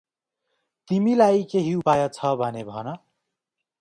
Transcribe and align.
तिमीलाई 0.87 1.43
केही 1.51 1.73
उपाय 1.81 2.07
छ 2.17 2.33
भने 2.41 2.65
भन। 2.71 2.91